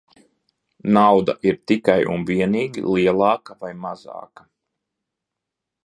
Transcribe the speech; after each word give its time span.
Nauda 0.95 1.35
ir 1.49 1.59
tikai 1.71 1.99
un 2.15 2.25
vienīgi 2.31 2.85
lielāka 2.95 3.59
vai 3.65 3.73
mazāka. 3.87 4.49